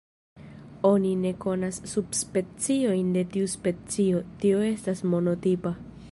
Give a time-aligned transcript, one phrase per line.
[0.91, 5.75] Oni ne konas subspeciojn de tiu specio, tio estas monotipa.